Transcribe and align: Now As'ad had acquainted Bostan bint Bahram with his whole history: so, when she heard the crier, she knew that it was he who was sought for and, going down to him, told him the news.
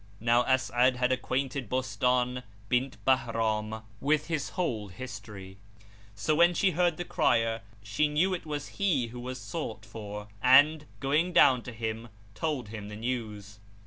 Now 0.19 0.43
As'ad 0.45 0.95
had 0.95 1.11
acquainted 1.11 1.69
Bostan 1.69 2.41
bint 2.69 2.97
Bahram 3.05 3.83
with 3.99 4.29
his 4.29 4.49
whole 4.57 4.87
history: 4.87 5.59
so, 6.15 6.33
when 6.33 6.55
she 6.55 6.71
heard 6.71 6.97
the 6.97 7.05
crier, 7.05 7.61
she 7.83 8.07
knew 8.07 8.31
that 8.31 8.37
it 8.37 8.45
was 8.47 8.67
he 8.79 9.09
who 9.09 9.19
was 9.19 9.39
sought 9.39 9.85
for 9.85 10.27
and, 10.41 10.85
going 10.99 11.33
down 11.33 11.61
to 11.61 11.71
him, 11.71 12.09
told 12.33 12.69
him 12.69 12.89
the 12.89 12.95
news. 12.95 13.59